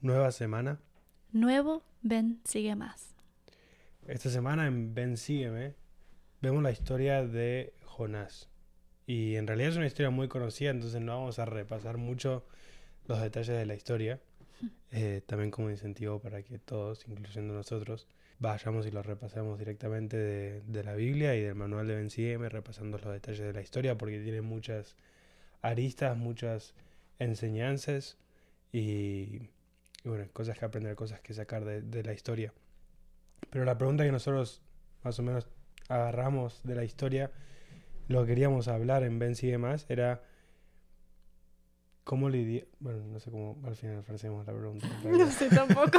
Nueva 0.00 0.30
semana. 0.30 0.78
Nuevo, 1.32 1.82
ven, 2.02 2.40
sigue 2.44 2.76
más. 2.76 3.16
Esta 4.06 4.30
semana 4.30 4.68
en 4.68 4.94
Ven 4.94 5.16
Sígueme 5.16 5.74
vemos 6.40 6.62
la 6.62 6.70
historia 6.70 7.26
de 7.26 7.74
Jonás. 7.84 8.48
Y 9.06 9.34
en 9.34 9.48
realidad 9.48 9.70
es 9.70 9.76
una 9.76 9.88
historia 9.88 10.10
muy 10.10 10.28
conocida, 10.28 10.70
entonces 10.70 11.00
no 11.00 11.18
vamos 11.18 11.40
a 11.40 11.46
repasar 11.46 11.96
mucho 11.96 12.46
los 13.06 13.20
detalles 13.20 13.56
de 13.56 13.66
la 13.66 13.74
historia. 13.74 14.20
Eh, 14.90 15.20
también 15.26 15.50
como 15.50 15.68
incentivo 15.68 16.18
para 16.18 16.42
que 16.42 16.58
todos, 16.58 17.06
incluyendo 17.06 17.52
nosotros, 17.52 18.06
vayamos 18.38 18.86
y 18.86 18.90
lo 18.90 19.02
repasemos 19.02 19.58
directamente 19.58 20.16
de, 20.16 20.62
de 20.62 20.82
la 20.82 20.94
Biblia 20.94 21.36
y 21.36 21.42
del 21.42 21.54
manual 21.54 21.86
de 21.86 21.96
Ben 21.96 22.08
Sígueme, 22.08 22.48
repasando 22.48 22.96
los 22.96 23.12
detalles 23.12 23.40
de 23.40 23.52
la 23.52 23.60
historia, 23.60 23.98
porque 23.98 24.18
tiene 24.18 24.40
muchas 24.40 24.96
aristas, 25.60 26.16
muchas 26.16 26.72
enseñanzas 27.18 28.16
y, 28.72 29.50
y 30.04 30.08
bueno, 30.08 30.26
cosas 30.32 30.58
que 30.58 30.64
aprender, 30.64 30.94
cosas 30.96 31.20
que 31.20 31.34
sacar 31.34 31.64
de, 31.64 31.82
de 31.82 32.02
la 32.02 32.12
historia. 32.12 32.52
Pero 33.50 33.64
la 33.64 33.76
pregunta 33.78 34.04
que 34.04 34.12
nosotros 34.12 34.62
más 35.04 35.18
o 35.18 35.22
menos 35.22 35.48
agarramos 35.88 36.62
de 36.64 36.74
la 36.74 36.84
historia, 36.84 37.30
lo 38.08 38.22
que 38.22 38.28
queríamos 38.28 38.68
hablar 38.68 39.02
en 39.02 39.18
Ben 39.18 39.34
Sigue 39.36 39.58
Más, 39.58 39.86
era 39.88 40.22
cómo 42.04 42.28
lidiar... 42.28 42.66
Bueno, 42.80 43.04
no 43.06 43.20
sé 43.20 43.30
cómo 43.30 43.58
al 43.64 43.76
final 43.76 43.98
ofrecemos 43.98 44.46
la 44.46 44.52
pregunta. 44.52 44.86
No 45.04 45.30
sé 45.30 45.48
tampoco. 45.48 45.98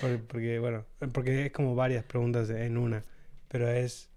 Por- 0.00 0.20
porque, 0.26 0.58
bueno, 0.58 0.84
porque 1.12 1.46
es 1.46 1.52
como 1.52 1.74
varias 1.74 2.04
preguntas 2.04 2.50
en 2.50 2.76
una, 2.76 3.02
pero 3.48 3.68
es 3.68 4.10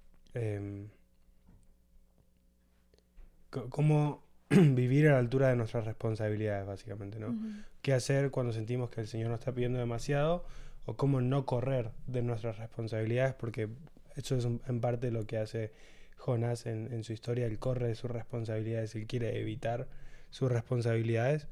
co- 3.49 3.69
cómo 3.69 4.23
vivir 4.75 5.07
a 5.07 5.13
la 5.13 5.19
altura 5.19 5.49
de 5.49 5.55
nuestras 5.55 5.85
responsabilidades, 5.85 6.65
básicamente, 6.65 7.19
¿no? 7.19 7.35
Qué 7.81 7.93
hacer 7.93 8.31
cuando 8.31 8.51
sentimos 8.53 8.89
que 8.89 9.01
el 9.01 9.07
Señor 9.07 9.29
nos 9.29 9.39
está 9.39 9.53
pidiendo 9.53 9.79
demasiado 9.79 10.43
o 10.85 10.95
cómo 10.97 11.21
no 11.21 11.45
correr 11.45 11.91
de 12.07 12.21
nuestras 12.23 12.57
responsabilidades, 12.57 13.35
porque 13.35 13.69
eso 14.15 14.35
es 14.35 14.45
un- 14.45 14.61
en 14.67 14.81
parte 14.81 15.11
lo 15.11 15.25
que 15.25 15.37
hace 15.37 15.71
Jonás 16.17 16.65
en, 16.65 16.91
en 16.91 17.03
su 17.03 17.13
historia, 17.13 17.45
él 17.45 17.59
corre 17.59 17.87
de 17.87 17.95
sus 17.95 18.11
responsabilidades, 18.11 18.95
él 18.95 19.07
quiere 19.07 19.39
evitar 19.39 19.87
sus 20.31 20.51
responsabilidades. 20.51 21.47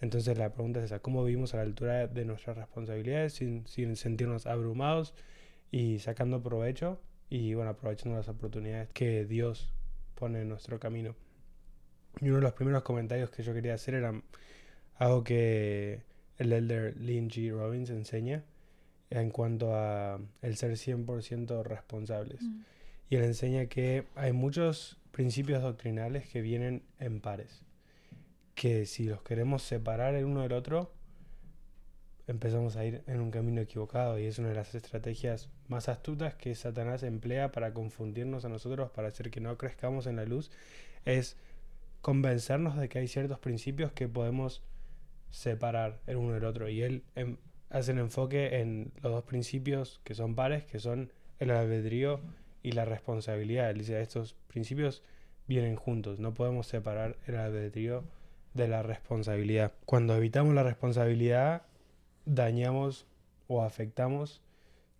Entonces 0.00 0.38
la 0.38 0.52
pregunta 0.52 0.78
es 0.80 0.86
esa, 0.86 1.00
¿cómo 1.00 1.24
vivimos 1.24 1.52
a 1.54 1.58
la 1.58 1.62
altura 1.64 2.06
de 2.06 2.24
nuestras 2.24 2.56
responsabilidades 2.56 3.34
sin, 3.34 3.66
sin 3.66 3.96
sentirnos 3.96 4.46
abrumados 4.46 5.14
y 5.70 5.98
sacando 5.98 6.42
provecho 6.42 7.00
y 7.28 7.54
bueno, 7.54 7.70
aprovechando 7.72 8.16
las 8.16 8.28
oportunidades 8.28 8.88
que 8.90 9.24
Dios 9.24 9.72
pone 10.14 10.42
en 10.42 10.48
nuestro 10.48 10.78
camino? 10.78 11.14
Y 12.20 12.28
uno 12.28 12.36
de 12.36 12.42
los 12.42 12.52
primeros 12.54 12.82
comentarios 12.82 13.30
que 13.30 13.42
yo 13.42 13.52
quería 13.52 13.74
hacer 13.74 13.94
era 13.94 14.20
algo 14.96 15.22
que 15.22 16.00
el 16.38 16.52
elder 16.52 16.96
Lynn 16.96 17.28
G. 17.28 17.52
Robbins 17.52 17.90
enseña 17.90 18.42
en 19.10 19.30
cuanto 19.30 19.74
a 19.74 20.18
el 20.42 20.56
ser 20.56 20.72
100% 20.72 21.62
responsables. 21.62 22.42
Mm. 22.42 22.60
Y 23.10 23.16
él 23.16 23.24
enseña 23.24 23.66
que 23.66 24.06
hay 24.14 24.32
muchos 24.32 24.98
principios 25.12 25.62
doctrinales 25.62 26.28
que 26.28 26.40
vienen 26.40 26.82
en 26.98 27.20
pares. 27.20 27.62
Que 28.54 28.86
si 28.86 29.04
los 29.04 29.22
queremos 29.22 29.62
separar 29.62 30.14
el 30.14 30.24
uno 30.24 30.42
del 30.42 30.52
otro, 30.52 30.92
empezamos 32.26 32.76
a 32.76 32.84
ir 32.84 33.02
en 33.06 33.20
un 33.20 33.30
camino 33.30 33.60
equivocado. 33.60 34.18
Y 34.18 34.24
es 34.24 34.38
una 34.38 34.48
de 34.48 34.54
las 34.54 34.74
estrategias 34.74 35.48
más 35.68 35.88
astutas 35.88 36.34
que 36.34 36.54
Satanás 36.54 37.02
emplea 37.02 37.52
para 37.52 37.72
confundirnos 37.72 38.44
a 38.44 38.48
nosotros, 38.48 38.90
para 38.90 39.08
hacer 39.08 39.30
que 39.30 39.40
no 39.40 39.56
crezcamos 39.56 40.06
en 40.06 40.16
la 40.16 40.24
luz, 40.24 40.50
es 41.04 41.36
convencernos 42.00 42.76
de 42.76 42.88
que 42.88 42.98
hay 42.98 43.08
ciertos 43.08 43.38
principios 43.38 43.92
que 43.92 44.08
podemos 44.08 44.62
separar 45.30 46.00
el 46.06 46.16
uno 46.16 46.34
del 46.34 46.44
otro. 46.44 46.68
Y 46.68 46.82
él 46.82 47.04
em, 47.14 47.36
hace 47.70 47.92
el 47.92 47.98
enfoque 47.98 48.60
en 48.60 48.92
los 49.02 49.12
dos 49.12 49.24
principios 49.24 50.00
que 50.04 50.14
son 50.14 50.34
pares, 50.34 50.64
que 50.64 50.78
son 50.78 51.12
el 51.38 51.50
albedrío 51.50 52.20
y 52.62 52.72
la 52.72 52.84
responsabilidad. 52.84 53.70
Él 53.70 53.78
dice, 53.78 54.00
estos 54.00 54.34
principios 54.46 55.02
vienen 55.46 55.76
juntos, 55.76 56.18
no 56.18 56.34
podemos 56.34 56.66
separar 56.66 57.16
el 57.26 57.36
albedrío 57.36 58.04
de 58.54 58.68
la 58.68 58.82
responsabilidad. 58.82 59.72
Cuando 59.84 60.16
evitamos 60.16 60.54
la 60.54 60.62
responsabilidad, 60.62 61.62
dañamos 62.24 63.06
o 63.46 63.62
afectamos, 63.62 64.42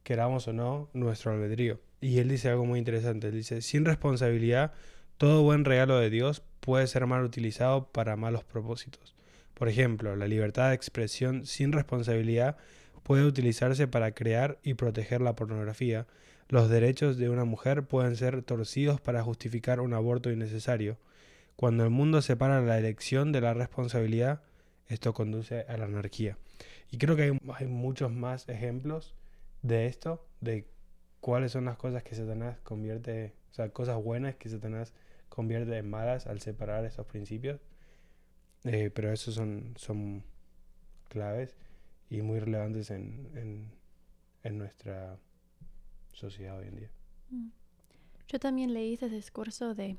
queramos 0.03 0.47
o 0.47 0.53
no, 0.53 0.89
nuestro 0.93 1.33
albedrío. 1.33 1.81
Y 2.01 2.19
él 2.19 2.29
dice 2.29 2.51
algo 2.51 2.67
muy 2.67 2.79
interesante, 2.79 3.29
él 3.29 3.35
dice, 3.35 3.63
sin 3.63 3.85
responsabilidad, 3.85 4.73
todo 5.17 5.43
buen 5.43 5.65
regalo 5.65 5.99
de 5.99 6.11
Dios 6.11 6.43
puede 6.67 6.89
ser 6.89 7.07
mal 7.07 7.23
utilizado 7.23 7.87
para 7.93 8.17
malos 8.17 8.43
propósitos. 8.43 9.15
Por 9.55 9.69
ejemplo, 9.69 10.17
la 10.17 10.27
libertad 10.27 10.71
de 10.71 10.75
expresión 10.75 11.47
sin 11.47 11.71
responsabilidad 11.71 12.57
puede 13.05 13.25
utilizarse 13.25 13.87
para 13.87 14.11
crear 14.11 14.59
y 14.65 14.75
proteger 14.75 15.21
la 15.21 15.37
pornografía. 15.37 16.09
Los 16.49 16.69
derechos 16.69 17.19
de 17.19 17.31
una 17.31 17.45
mujer 17.45 17.85
pueden 17.85 18.17
ser 18.17 18.43
torcidos 18.43 19.01
para 19.01 19.23
justificar 19.23 19.81
un 19.81 19.95
aborto 19.95 20.33
innecesario. 20.33 20.99
Cuando 21.55 21.85
el 21.85 21.91
mundo 21.91 22.21
separa 22.21 22.61
la 22.61 22.79
elección 22.79 23.31
de 23.31 23.43
la 23.43 23.55
responsabilidad, 23.55 24.43
esto 24.89 25.15
conduce 25.15 25.67
a 25.69 25.77
la 25.77 25.85
anarquía. 25.85 26.37
Y 26.91 26.99
creo 26.99 27.15
que 27.15 27.39
hay, 27.55 27.67
muchos 27.69 28.11
más 28.11 28.49
ejemplos 28.49 29.15
de 29.63 29.87
esto, 29.87 30.27
de 30.41 30.67
cuáles 31.21 31.53
son 31.53 31.67
las 31.67 31.77
cosas 31.77 32.03
que 32.03 32.17
Satanás 32.17 32.59
convierte, 32.65 33.35
o 33.53 33.55
sea, 33.55 33.69
cosas 33.69 34.03
buenas 34.03 34.35
que 34.35 34.49
Satanás 34.49 34.93
convierte 35.29 35.77
en 35.77 35.89
malas 35.89 36.27
al 36.27 36.41
separar 36.41 36.85
estos 36.85 37.07
principios. 37.07 37.61
Eh, 38.65 38.91
pero 38.93 39.13
esos 39.13 39.35
son, 39.35 39.75
son 39.77 40.25
claves 41.09 41.57
y 42.11 42.23
muy 42.23 42.41
relevantes 42.41 42.91
en, 42.91 43.31
en, 43.35 43.71
en 44.43 44.59
nuestra 44.59 45.19
sociedad 46.13 46.59
hoy 46.59 46.69
en 46.69 46.77
día. 46.77 46.91
Mm. 47.31 47.49
Yo 48.29 48.39
también 48.41 48.75
leí 48.75 48.95
ese 48.95 49.09
discurso 49.09 49.75
de, 49.75 49.97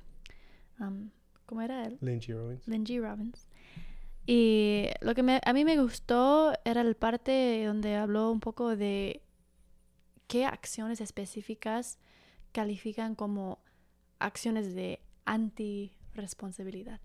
um, 0.80 1.10
¿cómo 1.46 1.62
era 1.62 1.86
él? 1.86 1.98
Lynchy 2.02 2.34
Robbins. 2.34 2.68
G. 2.68 3.02
Robbins. 3.02 3.48
Y 4.26 4.88
lo 5.00 5.16
que 5.16 5.24
me- 5.24 5.40
a 5.46 5.54
mí 5.54 5.64
me 5.64 5.78
gustó 5.82 6.52
era 6.66 6.82
el 6.82 6.96
parte 6.96 7.64
donde 7.66 7.96
habló 7.96 8.30
un 8.32 8.42
poco 8.42 8.76
de 8.76 9.22
qué 10.28 10.44
acciones 10.46 11.00
específicas 11.00 12.00
califican 12.52 13.16
como 13.16 13.60
acciones 14.20 14.76
de 14.76 15.00
anti-responsabilidad. 15.28 17.00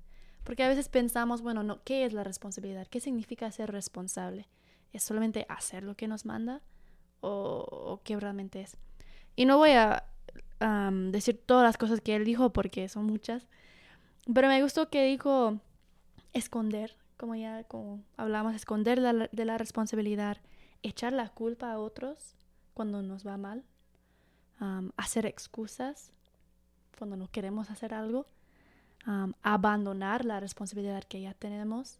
Porque 0.44 0.62
a 0.64 0.68
veces 0.68 0.88
pensamos, 0.88 1.42
bueno, 1.42 1.62
no, 1.62 1.82
¿qué 1.84 2.04
es 2.04 2.12
la 2.12 2.24
responsabilidad? 2.24 2.86
¿Qué 2.88 3.00
significa 3.00 3.50
ser 3.52 3.70
responsable? 3.70 4.48
¿Es 4.92 5.02
solamente 5.04 5.46
hacer 5.48 5.84
lo 5.84 5.94
que 5.96 6.08
nos 6.08 6.24
manda? 6.24 6.62
¿O, 7.20 7.66
o 7.70 8.00
qué 8.02 8.18
realmente 8.18 8.62
es? 8.62 8.76
Y 9.36 9.44
no 9.44 9.58
voy 9.58 9.70
a 9.70 10.04
decir 11.10 11.40
todas 11.44 11.64
las 11.64 11.76
cosas 11.76 12.00
que 12.00 12.14
él 12.14 12.24
dijo 12.24 12.52
porque 12.52 12.88
son 12.88 13.04
muchas. 13.06 13.46
Pero 14.32 14.48
me 14.48 14.62
gustó 14.62 14.88
que 14.90 15.04
dijo 15.04 15.58
esconder, 16.32 16.96
como 17.16 17.34
ya 17.34 17.64
como 17.64 18.00
hablamos, 18.16 18.54
esconder 18.54 18.98
la- 18.98 19.28
de 19.30 19.44
la 19.44 19.58
responsabilidad, 19.58 20.38
echar 20.82 21.12
la 21.12 21.28
culpa 21.28 21.72
a 21.72 21.78
otros 21.78 22.34
cuando 22.74 23.02
nos 23.02 23.26
va 23.26 23.36
mal, 23.36 23.64
hacer 24.96 25.26
excusas 25.26 26.12
cuando 26.98 27.16
no 27.16 27.28
queremos 27.28 27.70
hacer 27.70 27.94
algo, 27.94 28.26
abandonar 29.42 30.24
la 30.24 30.40
responsabilidad 30.40 31.04
que 31.04 31.20
ya 31.20 31.34
tenemos, 31.34 31.98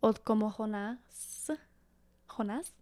o 0.00 0.14
como 0.14 0.50
Jonás, 0.50 1.52
Jonás, 2.26 2.74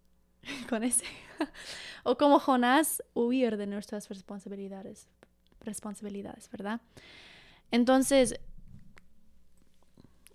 con 0.69 0.83
ese, 0.83 1.05
o 2.03 2.17
como 2.17 2.39
Jonás, 2.39 3.03
huir 3.13 3.57
de 3.57 3.67
nuestras 3.67 4.07
responsabilidades, 4.09 5.07
responsabilidades, 5.61 6.49
¿verdad? 6.49 6.81
Entonces, 7.71 8.39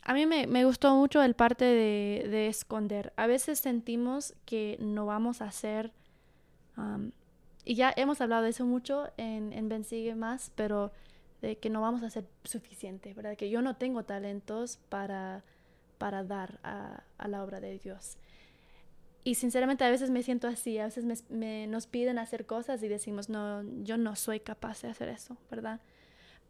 a 0.05 0.13
mí 0.13 0.27
me, 0.27 0.47
me 0.47 0.65
gustó 0.65 0.95
mucho 0.95 1.23
el 1.23 1.35
parte 1.35 1.65
de, 1.65 2.29
de 2.29 2.49
esconder. 2.49 3.13
A 3.17 3.27
veces 3.27 3.59
sentimos 3.59 4.35
que 4.45 4.77
no 4.79 5.07
vamos 5.07 5.41
a 5.41 5.47
hacer, 5.47 5.93
um, 6.77 7.11
y 7.65 7.75
ya 7.75 7.93
hemos 7.97 8.21
hablado 8.21 8.43
de 8.43 8.51
eso 8.51 8.65
mucho 8.67 9.11
en, 9.17 9.53
en 9.53 9.69
Ben 9.69 9.85
Sigue 9.85 10.15
Más, 10.15 10.53
pero 10.55 10.93
de 11.41 11.57
que 11.57 11.71
no 11.71 11.81
vamos 11.81 12.03
a 12.03 12.11
ser 12.11 12.27
suficiente, 12.45 13.13
¿verdad? 13.15 13.37
Que 13.37 13.51
yo 13.51 13.63
no 13.63 13.77
tengo 13.77 14.05
talentos 14.05 14.79
para, 14.89 15.45
para 15.99 16.25
dar 16.25 16.59
a, 16.63 17.03
la 17.27 17.43
obra 17.43 17.61
de 17.61 17.79
Dios. 17.79 18.17
Y 19.25 19.37
sinceramente 19.37 19.85
a 19.85 19.91
veces 19.91 20.11
me 20.11 20.23
siento 20.23 20.49
así, 20.49 20.79
a 20.79 20.85
veces 20.85 21.05
me, 21.31 21.67
nos 21.67 21.87
piden 21.87 22.19
hacer 22.19 22.47
cosas 22.47 22.83
y 22.83 22.89
decimos, 22.89 23.29
no, 23.29 23.63
yo 23.83 23.97
no 23.97 24.17
soy 24.17 24.41
capaz 24.41 24.83
de 24.83 24.89
hacer 24.89 25.09
eso, 25.09 25.37
¿verdad? 25.51 25.81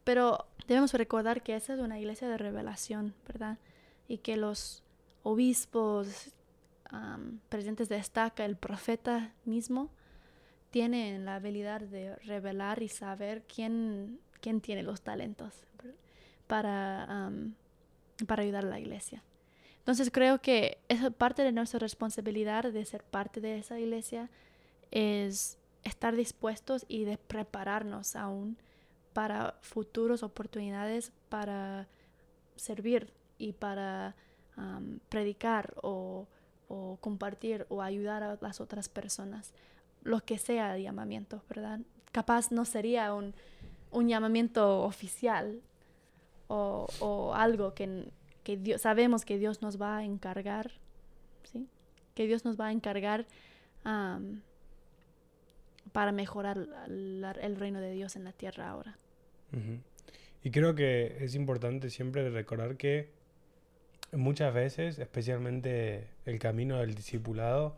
Pero 0.02 0.46
debemos 0.66 0.92
recordar 0.92 1.42
que 1.42 1.54
esa 1.54 1.74
es 1.74 1.80
una 1.80 1.98
iglesia 1.98 2.28
de 2.28 2.36
revelación, 2.36 3.14
¿verdad? 3.26 3.58
Y 4.08 4.18
que 4.18 4.36
los 4.36 4.82
obispos, 5.22 6.32
am, 6.86 7.40
presidentes 7.48 7.88
de 7.88 7.96
estaca, 7.96 8.44
el 8.44 8.56
profeta 8.56 9.32
mismo, 9.44 9.90
tienen 10.74 11.24
la 11.24 11.36
habilidad 11.36 11.82
de 11.82 12.16
revelar 12.16 12.82
y 12.82 12.88
saber 12.88 13.44
quién, 13.44 14.18
quién 14.40 14.60
tiene 14.60 14.82
los 14.82 15.02
talentos 15.02 15.54
para, 16.48 17.30
para 18.26 18.42
ayudar 18.42 18.64
a 18.64 18.70
la 18.70 18.80
iglesia. 18.80 19.22
Entonces 19.78 20.10
creo 20.10 20.40
que 20.40 20.78
es 20.88 21.08
parte 21.12 21.44
de 21.44 21.52
nuestra 21.52 21.78
responsabilidad 21.78 22.64
de 22.72 22.84
ser 22.86 23.04
parte 23.04 23.40
de 23.40 23.58
esa 23.58 23.78
iglesia 23.78 24.30
es 24.90 25.58
estar 25.84 26.16
dispuestos 26.16 26.84
y 26.88 27.04
de 27.04 27.18
prepararnos 27.18 28.16
aún 28.16 28.58
para 29.12 29.54
futuras 29.60 30.24
oportunidades 30.24 31.12
para 31.28 31.86
servir 32.56 33.12
y 33.38 33.52
para 33.52 34.16
predicar 35.08 35.72
o, 35.84 36.26
o, 36.66 36.98
compartir 37.00 37.64
o 37.68 37.80
ayudar 37.80 38.24
a 38.24 38.38
las 38.40 38.60
otras 38.60 38.88
personas. 38.88 39.54
Lo 40.04 40.20
que 40.20 40.38
sea 40.38 40.76
el 40.76 40.82
llamamiento, 40.82 41.42
¿verdad? 41.48 41.80
Capaz 42.12 42.52
no 42.52 42.64
sería 42.64 43.12
un, 43.12 43.34
un 43.90 44.08
llamamiento 44.08 44.82
oficial 44.82 45.60
o, 46.46 46.86
o 47.00 47.34
algo 47.34 47.74
que, 47.74 48.08
que 48.44 48.56
Dios, 48.56 48.82
sabemos 48.82 49.24
que 49.24 49.38
Dios 49.38 49.62
nos 49.62 49.80
va 49.80 49.96
a 49.96 50.04
encargar, 50.04 50.70
¿sí? 51.42 51.66
Que 52.14 52.26
Dios 52.26 52.44
nos 52.44 52.60
va 52.60 52.68
a 52.68 52.72
encargar 52.72 53.26
para 55.92 56.12
mejorar 56.12 56.66
el 56.88 57.56
reino 57.56 57.80
de 57.80 57.92
Dios 57.92 58.16
en 58.16 58.24
la 58.24 58.32
tierra 58.32 58.70
ahora. 58.70 58.96
Y 60.42 60.50
creo 60.50 60.74
que 60.74 61.16
es 61.20 61.34
importante 61.34 61.90
siempre 61.90 62.28
recordar 62.30 62.76
que 62.76 63.10
muchas 64.12 64.52
veces, 64.52 64.98
especialmente 64.98 66.08
el 66.24 66.38
camino 66.38 66.78
del 66.78 66.94
discipulado, 66.94 67.76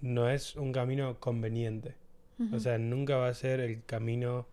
no 0.00 0.28
es 0.28 0.56
un 0.56 0.72
camino 0.72 1.18
conveniente. 1.20 1.94
O 2.52 2.60
sea, 2.60 2.76
nunca 2.76 3.16
va 3.16 3.28
a 3.28 3.34
ser 3.34 3.60
el 3.60 3.82
camino 3.84 4.46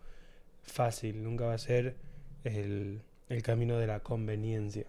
fácil, 0.62 1.22
nunca 1.22 1.44
va 1.44 1.54
a 1.54 1.58
ser 1.58 1.96
el, 2.44 3.02
el 3.28 3.42
camino 3.42 3.78
de 3.78 3.86
la 3.86 4.00
conveniencia. 4.00 4.86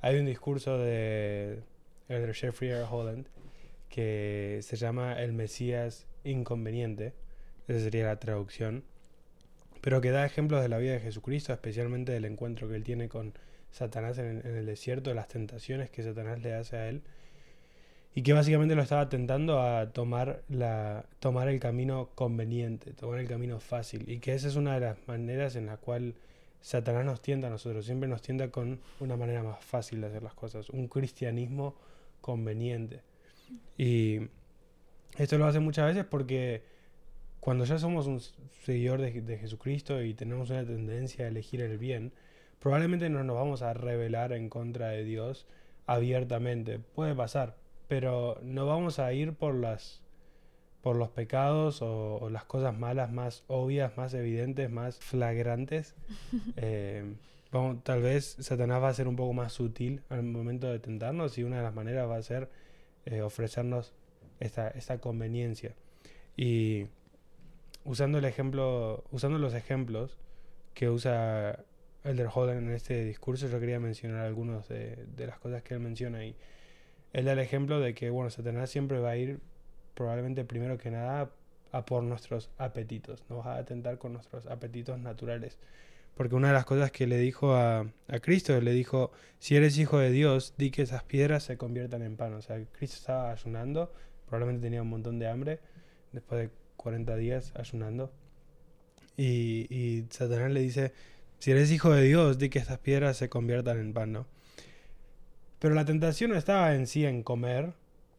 Hay 0.00 0.18
un 0.18 0.26
discurso 0.26 0.76
de 0.76 1.60
Elder 2.08 2.34
Jeffrey 2.34 2.70
R. 2.70 2.84
Holland 2.90 3.26
que 3.88 4.60
se 4.62 4.76
llama 4.76 5.20
El 5.20 5.32
Mesías 5.34 6.06
Inconveniente, 6.24 7.12
esa 7.68 7.80
sería 7.80 8.06
la 8.06 8.18
traducción, 8.18 8.84
pero 9.80 10.00
que 10.00 10.10
da 10.10 10.24
ejemplos 10.24 10.62
de 10.62 10.68
la 10.68 10.78
vida 10.78 10.92
de 10.92 11.00
Jesucristo, 11.00 11.52
especialmente 11.52 12.12
del 12.12 12.24
encuentro 12.24 12.68
que 12.68 12.76
él 12.76 12.84
tiene 12.84 13.08
con 13.08 13.34
Satanás 13.70 14.18
en, 14.18 14.42
el 14.44 14.66
desierto, 14.66 15.10
de 15.10 15.16
las 15.16 15.28
tentaciones 15.28 15.90
que 15.90 16.02
Satanás 16.02 16.40
le 16.40 16.54
hace 16.54 16.76
a 16.76 16.88
él, 16.88 17.02
y 18.14 18.22
que 18.22 18.32
básicamente 18.32 18.74
lo 18.74 18.82
estaba 18.82 19.08
tentando 19.08 19.60
a 19.60 19.92
tomar, 19.92 20.42
la, 20.48 21.06
tomar 21.18 21.48
el 21.48 21.60
camino 21.60 22.10
conveniente, 22.14 22.92
tomar 22.92 23.20
el 23.20 23.28
camino 23.28 23.60
fácil, 23.60 24.08
y 24.10 24.18
que 24.18 24.34
esa 24.34 24.48
es 24.48 24.56
una 24.56 24.74
de 24.74 24.80
las 24.80 24.98
maneras 25.08 25.56
en 25.56 25.66
la 25.66 25.76
cual 25.78 26.14
Satanás 26.60 27.04
nos 27.04 27.20
tienta 27.20 27.48
a 27.48 27.50
nosotros, 27.50 27.84
siempre 27.84 28.08
nos 28.08 28.22
tienta 28.22 28.50
con 28.50 28.80
una 29.00 29.16
manera 29.16 29.42
más 29.42 29.64
fácil 29.64 30.00
de 30.00 30.08
hacer 30.08 30.22
las 30.22 30.34
cosas, 30.34 30.70
un 30.70 30.88
cristianismo 30.88 31.74
conveniente. 32.20 33.00
Y 33.76 34.20
esto 35.18 35.38
lo 35.38 35.46
hace 35.46 35.60
muchas 35.60 35.86
veces 35.86 36.04
porque 36.04 36.62
cuando 37.40 37.64
ya 37.64 37.78
somos 37.78 38.06
un 38.06 38.20
seguidor 38.64 39.00
de, 39.00 39.38
Jesucristo 39.38 40.00
y 40.02 40.14
tenemos 40.14 40.50
una 40.50 40.64
tendencia 40.64 41.24
a 41.24 41.28
elegir 41.28 41.60
el 41.60 41.76
bien, 41.76 42.12
probablemente 42.60 43.10
no 43.10 43.24
nos 43.24 43.36
vamos 43.36 43.62
a 43.62 43.74
rebelar 43.74 44.32
en 44.32 44.48
contra 44.48 44.90
de 44.90 45.02
Dios 45.02 45.46
abiertamente. 45.86 46.78
Puede 46.78 47.14
pasar, 47.16 47.56
pero 47.92 48.38
no 48.42 48.64
vamos 48.64 48.98
a 48.98 49.12
ir 49.12 49.34
por 49.34 49.54
las 49.54 50.00
por 50.80 50.96
los 50.96 51.10
pecados 51.10 51.82
o, 51.82 52.30
las 52.30 52.44
cosas 52.44 52.74
malas 52.74 53.12
más 53.12 53.44
obvias, 53.48 53.98
más 53.98 54.14
evidentes, 54.14 54.70
más 54.70 54.98
flagrantes. 54.98 55.94
Eh, 56.56 57.04
tal 57.82 58.00
vez 58.00 58.36
Satanás 58.40 58.82
va 58.82 58.88
a 58.88 58.94
ser 58.94 59.08
un 59.08 59.16
poco 59.16 59.34
más 59.34 59.52
sutil 59.52 60.00
al 60.08 60.22
momento 60.22 60.68
de 60.68 60.78
tentarnos 60.78 61.36
y 61.36 61.42
una 61.42 61.58
de 61.58 61.64
las 61.64 61.74
maneras 61.74 62.08
va 62.08 62.16
a 62.16 62.22
ser 62.22 62.48
eh, 63.04 63.20
ofrecernos 63.20 63.92
esta, 64.40 64.68
esta 64.68 64.96
conveniencia. 64.96 65.74
Y 66.34 66.86
usando 67.84 68.16
el 68.16 68.24
ejemplo, 68.24 69.04
usando 69.10 69.36
los 69.36 69.52
ejemplos 69.52 70.16
que 70.72 70.88
usa 70.88 71.62
Elder 72.04 72.28
Holland 72.32 72.70
en 72.70 72.74
este 72.74 73.04
discurso, 73.04 73.48
yo 73.48 73.60
quería 73.60 73.78
mencionar 73.80 74.24
algunas 74.24 74.66
de, 74.68 74.96
las 75.18 75.38
cosas 75.38 75.62
que 75.62 75.74
él 75.74 75.80
menciona 75.80 76.24
y 76.24 76.34
él 77.12 77.24
da 77.24 77.32
el 77.32 77.38
ejemplo 77.38 77.80
de 77.80 77.94
que, 77.94 78.10
bueno, 78.10 78.30
Satanás 78.30 78.70
siempre 78.70 78.98
va 78.98 79.10
a 79.10 79.16
ir 79.16 79.40
probablemente 79.94 80.44
primero 80.44 80.78
que 80.78 80.90
nada 80.90 81.30
a 81.72 81.84
por 81.84 82.02
nuestros 82.02 82.50
apetitos, 82.58 83.24
nos 83.28 83.46
va 83.46 83.56
a 83.56 83.58
atentar 83.58 83.98
con 83.98 84.12
nuestros 84.12 84.46
apetitos 84.46 84.98
naturales. 84.98 85.58
Porque 86.14 86.34
una 86.34 86.48
de 86.48 86.54
las 86.54 86.66
cosas 86.66 86.90
que 86.92 87.06
le 87.06 87.18
dijo 87.18 87.54
a, 87.54 87.86
a 88.08 88.20
Cristo, 88.20 88.60
le 88.60 88.72
dijo, 88.72 89.10
si 89.38 89.56
eres 89.56 89.78
hijo 89.78 89.98
de 89.98 90.10
Dios, 90.10 90.54
di 90.58 90.70
que 90.70 90.82
esas 90.82 91.02
piedras 91.04 91.44
se 91.44 91.56
conviertan 91.56 92.02
en 92.02 92.16
pan. 92.16 92.34
O 92.34 92.42
sea, 92.42 92.62
Cristo 92.72 92.96
estaba 92.98 93.32
ayunando, 93.32 93.90
probablemente 94.26 94.66
tenía 94.66 94.82
un 94.82 94.90
montón 94.90 95.18
de 95.18 95.28
hambre, 95.28 95.60
después 96.12 96.42
de 96.42 96.50
40 96.76 97.16
días 97.16 97.52
ayunando. 97.56 98.12
Y, 99.16 99.66
y 99.74 100.06
Satanás 100.10 100.50
le 100.52 100.60
dice, 100.60 100.92
si 101.38 101.50
eres 101.50 101.70
hijo 101.70 101.90
de 101.90 102.02
Dios, 102.02 102.38
di 102.38 102.50
que 102.50 102.58
estas 102.58 102.78
piedras 102.78 103.16
se 103.16 103.30
conviertan 103.30 103.78
en 103.78 103.94
pan, 103.94 104.12
¿no? 104.12 104.26
Pero 105.62 105.76
la 105.76 105.84
tentación 105.84 106.32
no 106.32 106.36
estaba 106.36 106.74
en 106.74 106.88
sí 106.88 107.06
en 107.06 107.22
comer, 107.22 107.72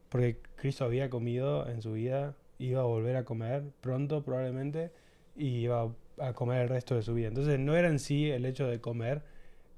porque 0.08 0.38
Cristo 0.56 0.86
había 0.86 1.10
comido 1.10 1.68
en 1.68 1.82
su 1.82 1.92
vida, 1.92 2.34
iba 2.58 2.80
a 2.80 2.84
volver 2.84 3.16
a 3.16 3.26
comer 3.26 3.64
pronto 3.82 4.22
probablemente, 4.24 4.92
y 5.36 5.48
iba 5.58 5.92
a 6.18 6.32
comer 6.32 6.62
el 6.62 6.70
resto 6.70 6.94
de 6.94 7.02
su 7.02 7.12
vida. 7.12 7.28
Entonces 7.28 7.58
no 7.60 7.76
era 7.76 7.88
en 7.88 7.98
sí 7.98 8.30
el 8.30 8.46
hecho 8.46 8.66
de 8.66 8.80
comer 8.80 9.20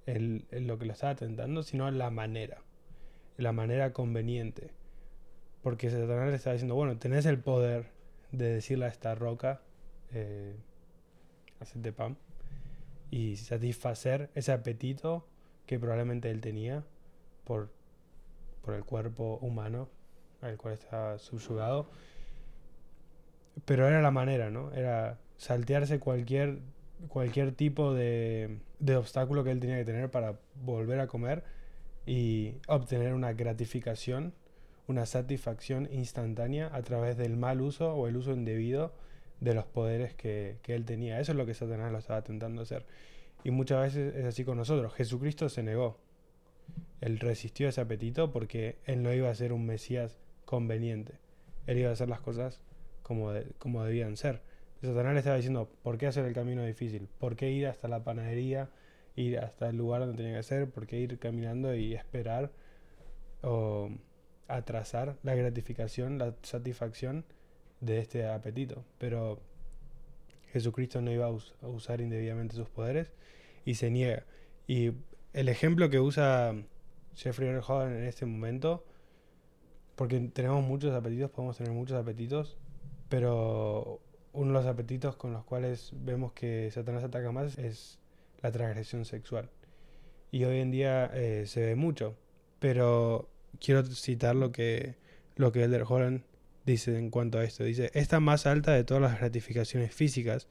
el, 0.06 0.46
lo 0.52 0.78
que 0.78 0.86
lo 0.86 0.92
estaba 0.92 1.16
tentando, 1.16 1.64
sino 1.64 1.90
la 1.90 2.08
manera, 2.08 2.62
la 3.36 3.50
manera 3.50 3.92
conveniente. 3.92 4.70
Porque 5.64 5.90
Satanás 5.90 6.28
le 6.28 6.36
estaba 6.36 6.52
diciendo, 6.52 6.76
bueno, 6.76 6.98
tenés 6.98 7.26
el 7.26 7.40
poder, 7.40 7.86
de 8.30 8.48
decirle 8.48 8.84
a 8.84 8.88
esta 8.90 9.16
roca, 9.16 9.60
eh, 10.12 10.54
hacerte 11.58 11.92
pan, 11.92 12.16
y 13.10 13.34
satisfacer 13.34 14.30
ese 14.36 14.52
apetito 14.52 15.26
que 15.66 15.80
probablemente 15.80 16.30
él 16.30 16.40
tenía 16.40 16.84
por, 17.46 17.70
por 18.60 18.74
el 18.74 18.84
cuerpo 18.84 19.38
humano 19.40 19.88
al 20.42 20.58
cual 20.58 20.74
estaba 20.74 21.18
subyugado. 21.18 21.88
Pero 23.64 23.88
era 23.88 24.02
la 24.02 24.10
manera, 24.10 24.50
¿no? 24.50 24.70
Era 24.72 25.18
saltearse 25.38 25.98
cualquier, 25.98 26.58
cualquier 27.08 27.52
tipo 27.52 27.94
de, 27.94 28.58
de 28.80 28.96
obstáculo 28.96 29.44
que 29.44 29.52
él 29.52 29.60
tenía 29.60 29.76
que 29.76 29.86
tener 29.86 30.10
para 30.10 30.38
volver 30.56 31.00
a 31.00 31.06
comer 31.06 31.42
y 32.04 32.56
obtener 32.68 33.14
una 33.14 33.32
gratificación 33.32 34.34
una 34.88 35.06
satisfacción 35.06 35.88
instantánea 35.92 36.70
a 36.72 36.82
través 36.82 37.16
del 37.16 37.36
mal 37.36 37.60
uso 37.60 37.94
o 37.94 38.06
el 38.06 38.16
uso 38.16 38.32
indebido 38.32 38.92
de 39.40 39.54
los 39.54 39.66
poderes 39.66 40.14
que, 40.14 40.58
él 40.66 40.84
tenía. 40.84 41.20
Eso 41.20 41.32
es 41.32 41.38
lo 41.38 41.46
que 41.46 41.54
Satanás 41.54 41.92
lo 41.92 41.98
estaba 41.98 42.22
tentando 42.22 42.62
hacer. 42.62 42.86
Y 43.44 43.50
muchas 43.50 43.82
veces 43.82 44.14
es 44.14 44.24
así 44.24 44.44
con 44.44 44.56
nosotros. 44.56 44.94
Jesucristo 44.94 45.48
se 45.48 45.62
negó. 45.62 45.98
Él 47.00 47.18
resistió 47.18 47.68
ese 47.68 47.80
apetito 47.80 48.32
porque 48.32 48.78
él 48.84 49.02
no 49.02 49.12
iba 49.12 49.30
a 49.30 49.34
ser 49.34 49.52
un 49.52 49.66
Mesías 49.66 50.18
conveniente. 50.44 51.14
Él 51.66 51.78
iba 51.78 51.90
a 51.90 51.92
hacer 51.92 52.08
las 52.08 52.20
cosas 52.20 52.60
como, 53.02 53.32
como 53.58 53.84
debían 53.84 54.16
ser. 54.16 54.40
Satanás 54.82 55.14
le 55.14 55.18
estaba 55.18 55.36
diciendo, 55.36 55.70
¿por 55.82 55.98
qué 55.98 56.06
hacer 56.06 56.24
el 56.24 56.34
camino 56.34 56.64
difícil? 56.64 57.08
¿Por 57.18 57.36
qué 57.36 57.50
ir 57.50 57.66
hasta 57.66 57.88
la 57.88 58.04
panadería? 58.04 58.70
Ir 59.16 59.38
hasta 59.38 59.68
el 59.68 59.76
lugar 59.76 60.00
donde 60.00 60.16
tenía 60.16 60.36
que 60.36 60.42
ser? 60.42 60.70
¿Por 60.70 60.86
qué 60.86 61.00
ir 61.00 61.18
caminando 61.18 61.74
y 61.74 61.94
esperar? 61.94 62.52
O 63.42 63.90
atrasar 64.48 65.16
la 65.22 65.34
gratificación, 65.34 66.18
la 66.18 66.34
satisfacción 66.42 67.24
de 67.80 67.98
este 67.98 68.26
apetito. 68.28 68.84
Pero 68.98 69.40
Jesucristo 70.52 71.00
no 71.00 71.10
iba 71.10 71.26
a, 71.26 71.66
usar 71.66 72.00
indebidamente 72.00 72.54
sus 72.54 72.68
poderes 72.68 73.12
y 73.64 73.74
se 73.74 73.90
niega. 73.90 74.24
Y 74.66 74.92
el 75.32 75.48
ejemplo 75.48 75.90
que 75.90 76.00
usa 76.00 76.54
Jeffrey 77.16 77.48
R. 77.48 77.60
en 77.84 78.04
este 78.04 78.26
momento, 78.26 78.84
porque 79.96 80.20
tenemos 80.32 80.62
muchos 80.62 80.94
apetitos, 80.94 81.30
podemos 81.30 81.56
tener 81.56 81.72
muchos 81.72 81.96
apetitos, 81.96 82.58
pero 83.08 84.00
uno 84.32 84.48
de 84.48 84.52
los 84.52 84.66
apetitos 84.66 85.16
con 85.16 85.32
los 85.32 85.44
cuales 85.44 85.92
vemos 85.92 86.32
que 86.32 86.70
Satanás 86.70 87.04
ataca 87.04 87.32
más 87.32 87.56
es 87.58 87.98
la 88.42 88.52
transgresión 88.52 89.04
sexual. 89.04 89.48
Y 90.30 90.44
hoy 90.44 90.60
en 90.60 90.70
día 90.70 91.10
eh, 91.14 91.44
se 91.46 91.64
ve 91.64 91.74
mucho, 91.74 92.14
pero 92.58 93.30
quiero 93.58 93.84
citar 93.84 94.36
lo 94.36 94.52
que, 94.52 94.96
lo 95.36 95.52
que 95.52 95.64
Elder 95.64 95.84
Holland 95.88 96.22
dice 96.66 96.98
en 96.98 97.10
cuanto 97.10 97.38
a 97.38 97.44
esto. 97.44 97.64
Dice, 97.64 97.90
esta 97.94 98.20
más 98.20 98.46
alta 98.46 98.72
de 98.72 98.84
todas 98.84 99.02
las 99.02 99.18
gratificaciones 99.18 99.94
físicas 99.94 100.48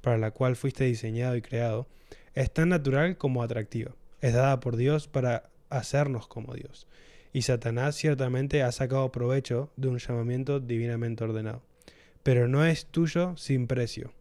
para 0.00 0.16
la 0.16 0.30
cual 0.30 0.56
fuiste 0.56 0.84
diseñado 0.84 1.36
y 1.36 1.42
creado, 1.42 1.86
es 2.34 2.50
tan 2.52 2.70
natural 2.70 3.18
como 3.18 3.42
atractiva. 3.42 3.94
Es 4.20 4.32
dada 4.32 4.60
por 4.60 4.76
Dios 4.76 5.08
para 5.08 5.50
hacernos 5.70 6.26
como 6.28 6.54
Dios. 6.54 6.86
Y 7.32 7.42
Satanás 7.42 7.96
ciertamente 7.96 8.62
ha 8.62 8.72
sacado 8.72 9.12
provecho 9.12 9.70
de 9.76 9.88
un 9.88 9.98
llamamiento 9.98 10.60
divinamente 10.60 11.24
ordenado. 11.24 11.62
Pero 12.22 12.48
no 12.48 12.64
es 12.64 12.86
tuyo 12.86 13.36
sin 13.36 13.66
precio, 13.66 14.12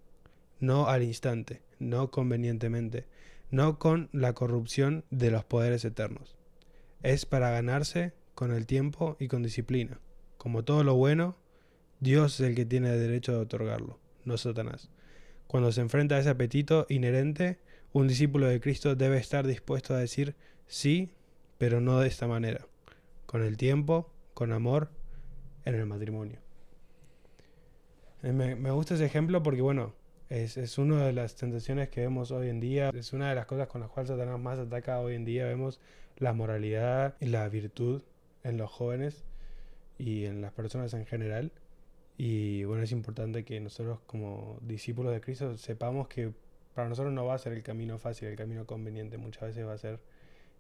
no 0.60 0.88
al 0.88 1.04
instante, 1.04 1.62
no 1.80 2.12
convenientemente, 2.12 3.06
no 3.52 3.80
con 3.80 4.10
la 4.12 4.34
corrupción 4.34 5.06
de 5.10 5.32
los 5.32 5.44
poderes 5.44 5.86
eternos. 5.86 6.36
Es 7.04 7.26
para 7.26 7.52
ganarse 7.52 8.14
con 8.34 8.52
el 8.52 8.66
tiempo 8.66 9.16
y 9.20 9.28
con 9.28 9.44
disciplina. 9.44 10.00
Como 10.38 10.64
todo 10.64 10.84
lo 10.84 10.96
bueno, 10.96 11.38
Dios 12.00 12.40
es 12.40 12.48
el 12.48 12.56
que 12.56 12.66
tiene 12.66 12.92
el 12.92 13.00
derecho 13.00 13.32
de 13.32 13.40
otorgarlo, 13.40 14.00
no 14.26 14.38
Satanás. 14.38 14.90
Cuando 15.48 15.72
se 15.72 15.82
enfrenta 15.82 16.16
a 16.16 16.20
ese 16.20 16.30
apetito 16.30 16.86
inherente, 16.90 17.60
un 17.94 18.08
discípulo 18.08 18.48
de 18.48 18.60
Cristo 18.60 18.96
debe 18.96 19.18
estar 19.18 19.48
dispuesto 19.48 19.94
a 19.94 20.00
decir 20.00 20.36
sí, 20.68 21.12
pero 21.58 21.82
no 21.82 22.00
de 22.00 22.08
esta 22.08 22.28
manera, 22.28 22.66
con 23.26 23.44
el 23.44 23.58
tiempo, 23.58 24.12
con 24.34 24.52
amor, 24.52 24.90
en 25.66 25.76
el 25.76 25.86
matrimonio. 25.86 26.40
Eh, 28.24 28.32
me, 28.32 28.56
me 28.56 28.72
gusta 28.72 28.96
ese 28.96 29.06
ejemplo 29.06 29.44
porque, 29.44 29.62
bueno, 29.62 29.94
es, 30.30 30.58
es 30.58 30.78
una 30.78 31.06
de 31.06 31.14
las 31.14 31.36
tentaciones 31.36 31.90
que 31.90 32.02
vemos 32.02 32.32
hoy 32.32 32.50
en 32.50 32.60
día, 32.60 32.90
es 32.90 33.14
una 33.14 33.30
de 33.30 33.36
las 33.36 33.46
cosas 33.46 33.68
con 33.68 33.82
las 33.82 33.90
cuales 33.90 34.10
Satanás 34.10 34.40
más 34.40 34.60
ataca 34.60 35.00
hoy 35.00 35.16
en 35.16 35.26
día. 35.26 35.46
Vemos 35.46 35.80
la 36.18 36.34
moralidad 36.34 37.16
y 37.20 37.28
la 37.28 37.48
virtud 37.50 38.02
en 38.44 38.58
los 38.58 38.72
jóvenes 38.72 39.24
y 39.98 40.26
en 40.26 40.42
las 40.42 40.52
personas 40.52 40.94
en 40.94 41.06
general. 41.06 41.52
Y 42.18 42.64
bueno, 42.64 42.84
es 42.84 42.92
importante 42.92 43.44
que 43.44 43.60
nosotros 43.60 44.00
como 44.06 44.58
discípulos 44.62 45.14
de 45.14 45.22
Cristo 45.22 45.58
sepamos 45.58 46.08
que 46.08 46.32
para 46.74 46.90
nosotros 46.90 47.14
no 47.14 47.26
va 47.26 47.36
a 47.36 47.38
ser 47.38 47.54
el 47.54 47.64
camino 47.64 48.00
fácil, 48.00 48.30
el 48.30 48.36
camino 48.36 48.66
conveniente. 48.66 49.18
Muchas 49.18 49.44
veces 49.44 49.66
va 49.66 49.74
a 49.74 49.78
ser 49.78 50.00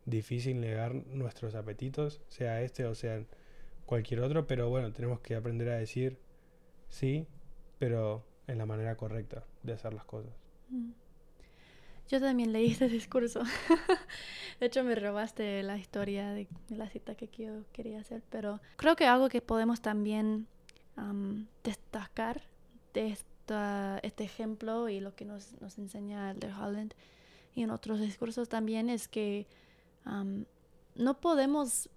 difícil 0.05 0.59
negar 0.59 0.93
nuestros 0.93 1.55
apetitos, 1.55 2.21
sea 2.29 2.61
este 2.61 2.85
o 2.85 2.95
sea 2.95 3.23
cualquier 3.85 4.21
otro, 4.21 4.47
pero 4.47 4.69
bueno, 4.69 4.91
tenemos 4.93 5.19
que 5.19 5.35
aprender 5.35 5.69
a 5.69 5.77
decir 5.77 6.17
sí, 6.87 7.27
pero 7.79 8.25
en 8.47 8.57
la 8.57 8.65
manera 8.65 8.95
correcta 8.95 9.43
de 9.63 9.73
hacer 9.73 9.93
las 9.93 10.05
cosas. 10.05 10.31
Mm. 10.69 10.91
Yo 12.07 12.19
también 12.19 12.53
leí 12.53 12.71
ese 12.71 12.87
discurso. 12.89 13.43
de 14.59 14.65
hecho, 14.65 14.83
me 14.83 14.95
robaste 14.95 15.63
la 15.63 15.77
historia 15.77 16.31
de, 16.31 16.47
la 16.69 16.89
cita 16.89 17.15
que 17.15 17.27
yo 17.27 17.63
quería 17.71 17.99
hacer, 17.99 18.21
pero 18.29 18.61
creo 18.75 18.95
que 18.95 19.05
algo 19.05 19.29
que 19.29 19.41
podemos 19.41 19.81
también 19.81 20.47
destacar 21.61 22.41
de 22.93 23.07
esta, 23.07 23.99
este 24.01 24.23
ejemplo 24.23 24.87
y 24.87 25.01
lo 25.01 25.13
que 25.13 25.25
nos, 25.25 25.59
nos 25.59 25.77
enseña 25.77 26.33
de 26.33 26.53
Holland 26.53 26.93
y 27.53 27.63
en 27.63 27.69
otros 27.69 27.99
discursos 27.99 28.47
también 28.47 28.89
es 28.89 29.09
que 29.09 29.45
no 30.05 31.19
podemos 31.19 31.89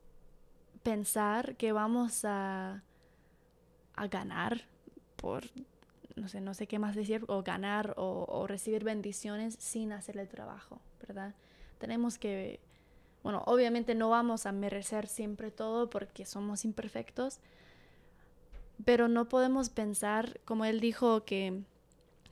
pensar 0.82 1.56
que 1.56 1.72
vamos 1.72 2.24
a, 2.24 2.82
a 3.94 4.06
ganar 4.06 4.62
por 5.16 5.44
no 6.18 6.28
sé, 6.28 6.40
no 6.40 6.54
sé 6.54 6.66
qué 6.66 6.78
más 6.78 6.94
decir, 6.94 7.24
o 7.28 7.42
ganar 7.42 7.94
o, 7.96 8.46
recibir 8.46 8.84
bendiciones 8.84 9.56
sin 9.58 9.92
hacer 9.92 10.18
el 10.18 10.28
trabajo, 10.28 10.80
¿verdad? 11.06 11.34
Tenemos 11.78 12.18
que, 12.18 12.60
bueno, 13.22 13.42
obviamente 13.46 13.94
no 13.94 14.10
vamos 14.10 14.46
a 14.46 14.52
merecer 14.52 15.06
siempre 15.06 15.50
todo 15.50 15.90
porque 15.90 16.26
somos 16.26 16.64
imperfectos, 16.64 17.38
pero 18.84 19.08
no 19.08 19.28
podemos 19.28 19.70
pensar, 19.70 20.40
como 20.44 20.64
él 20.64 20.80
dijo, 20.80 21.24
que 21.24 21.62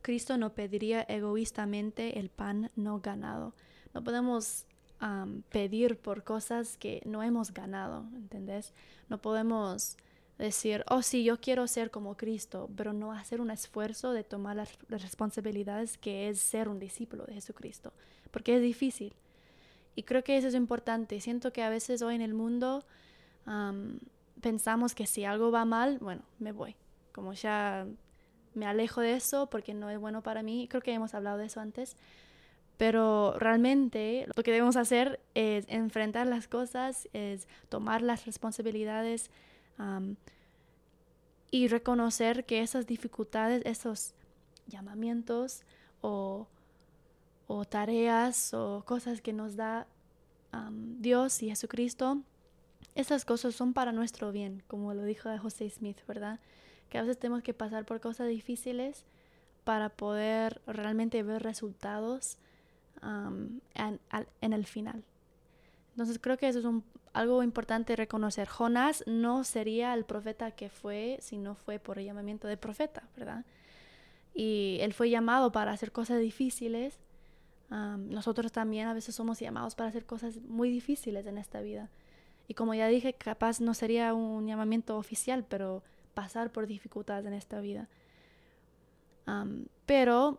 Cristo 0.02 0.36
no 0.36 0.54
pediría 0.54 1.02
egoístamente 1.02 2.18
el 2.18 2.28
pan 2.28 2.70
no 2.76 3.00
ganado. 3.00 3.54
No 3.94 4.04
podemos 4.04 4.66
pedir 5.50 5.98
por 5.98 6.24
cosas 6.24 6.76
que 6.76 7.02
no 7.04 7.22
hemos 7.22 7.52
ganado, 7.52 8.04
¿entendés? 8.14 8.72
No 9.08 9.18
podemos 9.18 9.96
decir, 10.38 10.84
oh 10.88 11.02
sí, 11.02 11.24
yo 11.24 11.40
quiero 11.40 11.66
ser 11.66 11.90
como 11.90 12.16
Cristo, 12.16 12.68
pero 12.76 12.92
no 12.92 13.12
hacer 13.12 13.40
un 13.40 13.50
esfuerzo 13.50 14.12
de 14.12 14.24
tomar 14.24 14.56
las, 14.56 14.78
responsabilidades 14.88 15.96
que 15.98 16.28
es 16.28 16.40
ser 16.40 16.68
un 16.68 16.78
discípulo 16.78 17.24
de 17.24 17.34
Jesucristo, 17.34 17.92
porque 18.30 18.56
es 18.56 18.62
difícil. 18.62 19.14
Y 19.94 20.02
creo 20.02 20.22
que 20.22 20.36
eso 20.36 20.48
es 20.48 20.54
importante. 20.54 21.20
Siento 21.20 21.52
que 21.52 21.62
a 21.62 21.70
veces 21.70 22.02
hoy 22.02 22.14
en 22.14 22.20
el 22.20 22.34
mundo 22.34 22.84
pensamos 24.42 24.94
que 24.94 25.06
si 25.06 25.24
algo 25.24 25.50
va 25.50 25.64
mal, 25.64 25.98
bueno, 26.00 26.22
me 26.38 26.52
voy. 26.52 26.76
Como 27.12 27.32
ya 27.32 27.86
me 28.52 28.66
alejo 28.66 29.00
de 29.00 29.14
eso 29.14 29.48
porque 29.48 29.72
no 29.72 29.88
es 29.88 29.98
bueno 29.98 30.22
para 30.22 30.42
mí. 30.42 30.68
Creo 30.68 30.82
que 30.82 30.92
hemos 30.92 31.14
hablado 31.14 31.38
de 31.38 31.46
eso 31.46 31.60
antes. 31.60 31.96
Pero 32.76 33.34
realmente 33.38 34.26
lo 34.36 34.42
que 34.42 34.52
debemos 34.52 34.76
hacer 34.76 35.20
es 35.34 35.64
enfrentar 35.68 36.26
las 36.26 36.46
cosas, 36.46 37.08
es 37.12 37.48
tomar 37.68 38.02
las 38.02 38.26
responsabilidades, 38.26 39.30
y 41.50 41.68
reconocer 41.68 42.44
que 42.44 42.60
esas 42.60 42.86
dificultades, 42.86 43.62
esos 43.64 44.14
llamamientos 44.66 45.62
o, 46.00 46.48
tareas 47.68 48.52
o 48.52 48.82
cosas 48.84 49.20
que 49.20 49.32
nos 49.32 49.56
da 49.56 49.86
Dios 50.98 51.42
y 51.42 51.48
Jesucristo, 51.48 52.22
esas 52.94 53.24
cosas 53.24 53.54
son 53.54 53.74
para 53.74 53.92
nuestro 53.92 54.32
bien, 54.32 54.62
como 54.66 54.94
lo 54.94 55.04
dijo 55.04 55.28
José 55.38 55.68
Smith, 55.68 55.98
¿verdad? 56.06 56.40
Que 56.88 56.98
a 56.98 57.02
veces 57.02 57.18
tenemos 57.18 57.42
que 57.42 57.52
pasar 57.52 57.84
por 57.84 58.00
cosas 58.00 58.28
difíciles 58.28 59.04
para 59.64 59.90
poder 59.90 60.62
realmente 60.66 61.22
ver 61.22 61.42
resultados 61.42 62.38
en, 63.02 63.60
en, 64.40 64.52
el 64.52 64.66
final. 64.66 65.04
Entonces 65.90 66.18
creo 66.18 66.36
que 66.36 66.48
eso 66.48 66.58
es 66.58 66.64
un, 66.64 66.84
algo 67.12 67.42
importante 67.42 67.96
reconocer. 67.96 68.48
Jonás 68.48 69.02
no 69.06 69.44
sería 69.44 69.94
el 69.94 70.04
profeta 70.04 70.50
que 70.50 70.68
fue 70.68 71.18
si 71.20 71.38
no 71.38 71.54
fue 71.54 71.78
por 71.78 71.98
el 71.98 72.04
llamamiento 72.04 72.46
de 72.46 72.56
profeta, 72.56 73.04
¿verdad? 73.16 73.44
Y 74.34 74.78
él 74.82 74.92
fue 74.92 75.08
llamado 75.08 75.50
para 75.50 75.72
hacer 75.72 75.92
cosas 75.92 76.20
difíciles. 76.20 76.98
nosotros 77.70 78.52
también 78.52 78.86
a 78.86 78.94
veces 78.94 79.14
somos 79.14 79.40
llamados 79.40 79.74
para 79.74 79.88
hacer 79.88 80.04
cosas 80.04 80.36
muy 80.42 80.70
difíciles 80.70 81.26
en 81.26 81.38
esta 81.38 81.60
vida. 81.62 81.88
Y 82.48 82.54
como 82.54 82.74
ya 82.74 82.86
dije, 82.86 83.14
capaz 83.14 83.60
no 83.60 83.72
sería 83.74 84.14
un 84.14 84.46
llamamiento 84.46 84.98
oficial, 84.98 85.44
pero 85.48 85.82
pasar 86.14 86.52
por 86.52 86.66
dificultades 86.66 87.26
en 87.26 87.32
esta 87.32 87.60
vida. 87.60 87.88
pero 89.86 90.38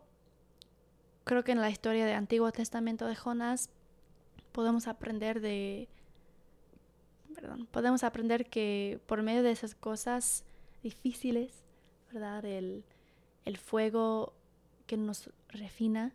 creo 1.28 1.44
que 1.44 1.52
en 1.52 1.60
la 1.60 1.68
historia 1.68 2.06
del 2.06 2.16
Antiguo 2.16 2.50
Testamento 2.52 3.06
de 3.06 3.14
Jonás 3.14 3.68
podemos 4.50 4.88
aprender 4.88 5.42
de 5.42 5.86
podemos 7.70 8.02
aprender 8.02 8.48
que 8.48 8.98
por 9.06 9.22
medio 9.22 9.42
de 9.42 9.50
esas 9.50 9.74
cosas 9.74 10.44
difíciles, 10.82 11.52
¿verdad? 12.10 12.46
El, 12.46 12.82
el 13.44 13.58
fuego 13.58 14.32
que 14.86 14.96
nos 14.96 15.30
refina, 15.50 16.14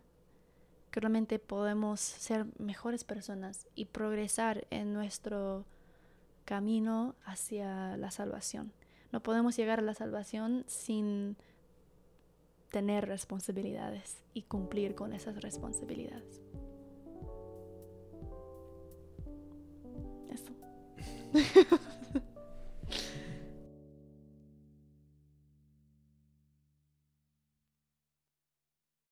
que 0.90 0.98
realmente 0.98 1.38
podemos 1.38 2.00
ser 2.00 2.46
mejores 2.58 3.04
personas 3.04 3.68
y 3.76 3.84
progresar 3.84 4.66
en 4.70 4.92
nuestro 4.92 5.64
camino 6.44 7.14
hacia 7.24 7.96
la 7.96 8.10
salvación. 8.10 8.72
No 9.12 9.22
podemos 9.22 9.56
llegar 9.56 9.78
a 9.78 9.82
la 9.82 9.94
salvación 9.94 10.64
sin 10.66 11.36
tener 12.74 13.06
responsabilidades 13.06 14.20
y 14.32 14.42
cumplir 14.42 14.96
con 14.96 15.12
esas 15.12 15.40
responsabilidades. 15.40 16.42